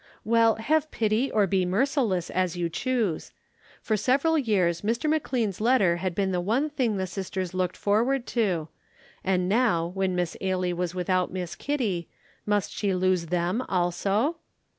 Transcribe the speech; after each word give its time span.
Well, 0.25 0.55
have 0.55 0.89
pity 0.89 1.29
or 1.31 1.45
be 1.45 1.63
merciless 1.63 2.31
as 2.31 2.57
you 2.57 2.69
choose. 2.69 3.31
For 3.83 3.95
several 3.95 4.35
years 4.35 4.81
Mr. 4.81 5.07
McLean's 5.07 5.61
letters 5.61 5.99
had 5.99 6.15
been 6.15 6.31
the 6.31 6.41
one 6.41 6.71
thing 6.71 6.97
the 6.97 7.05
sisters 7.05 7.53
looked 7.53 7.77
forward 7.77 8.25
to, 8.33 8.69
and 9.23 9.47
now, 9.47 9.91
when 9.93 10.15
Miss 10.15 10.35
Ailie 10.41 10.73
was 10.73 10.95
without 10.95 11.31
Miss 11.31 11.53
Kitty, 11.53 12.09
must 12.47 12.71
she 12.71 12.95
lose 12.95 13.27
them 13.27 13.61
also? 13.69 14.37